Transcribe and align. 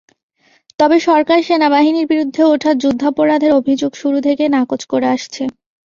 তবে 0.79 0.97
সরকার 1.07 1.39
সেনাবাহিনীর 1.43 2.09
বিরুদ্ধে 2.11 2.41
ওঠা 2.45 2.71
যুদ্ধাপরাধের 2.83 3.51
অভিযোগ 3.59 3.91
শুরু 3.95 4.17
থেকেই 4.21 4.53
নাকচ 4.55 4.81
করে 4.85 5.07
আসছে। 5.07 5.43